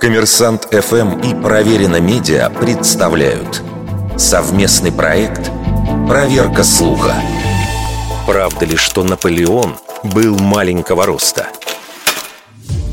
[0.00, 3.62] Коммерсант ФМ и Проверено Медиа представляют
[4.16, 5.50] совместный проект
[6.06, 7.14] «Проверка слуха».
[8.26, 11.48] Правда ли, что Наполеон был маленького роста?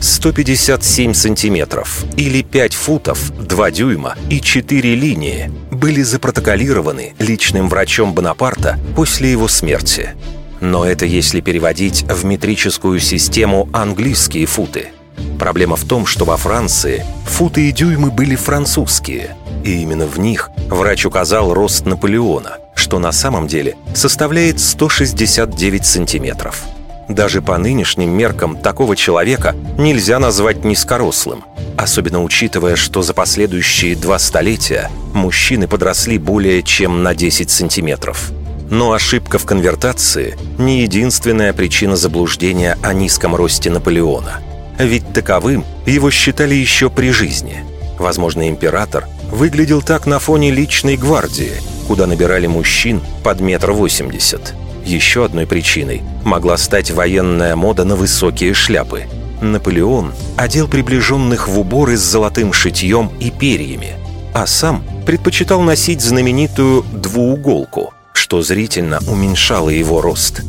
[0.01, 8.79] 157 сантиметров или 5 футов, 2 дюйма и 4 линии были запротоколированы личным врачом Бонапарта
[8.95, 10.15] после его смерти.
[10.61, 14.87] Но это если переводить в метрическую систему английские футы–
[15.43, 20.49] Проблема в том, что во Франции футы и дюймы были французские, и именно в них
[20.69, 26.63] врач указал рост Наполеона, что на самом деле составляет 169 сантиметров.
[27.09, 31.43] Даже по нынешним меркам такого человека нельзя назвать низкорослым,
[31.77, 38.31] особенно учитывая, что за последующие два столетия мужчины подросли более чем на 10 сантиметров.
[38.69, 44.39] Но ошибка в конвертации– не единственная причина заблуждения о низком росте Наполеона–
[44.77, 47.63] ведь таковым его считали еще при жизни.
[47.99, 51.53] Возможно, император выглядел так на фоне личной гвардии,
[51.87, 54.53] куда набирали мужчин под метр восемьдесят.
[54.85, 59.03] Еще одной причиной могла стать военная мода на высокие шляпы.
[59.41, 63.93] Наполеон одел приближенных в уборы с золотым шитьем и перьями,
[64.33, 70.41] а сам предпочитал носить знаменитую двууголку, что зрительно уменьшало его рост.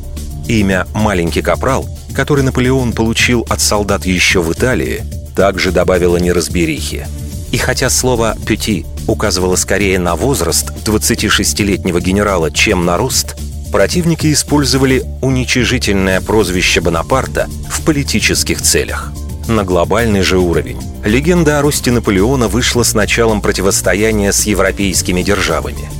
[0.46, 5.04] Имя «маленький капрал» который Наполеон получил от солдат еще в Италии,
[5.36, 7.06] также добавило неразберихи.
[7.50, 13.36] И хотя слово «пюти» указывало скорее на возраст 26-летнего генерала, чем на рост,
[13.70, 19.12] противники использовали уничижительное прозвище Бонапарта в политических целях.
[19.46, 25.90] На глобальный же уровень легенда о росте Наполеона вышла с началом противостояния с европейскими державами.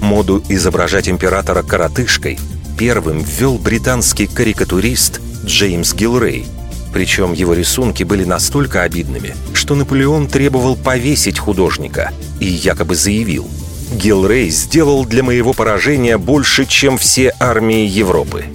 [0.00, 2.38] Моду изображать императора коротышкой
[2.82, 6.44] первым ввел британский карикатурист Джеймс Гилрей.
[6.92, 12.10] Причем его рисунки были настолько обидными, что Наполеон требовал повесить художника
[12.40, 13.48] и якобы заявил
[13.92, 18.46] «Гилрей сделал для моего поражения больше, чем все армии Европы».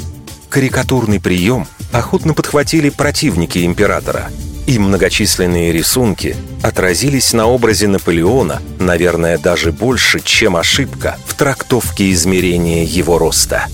[0.50, 4.30] Карикатурный прием охотно подхватили противники императора,
[4.66, 12.84] и многочисленные рисунки отразились на образе Наполеона, наверное, даже больше, чем ошибка в трактовке измерения
[12.84, 13.68] его роста.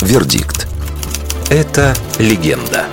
[0.00, 0.68] Вердикт.
[1.50, 2.84] Это легенда.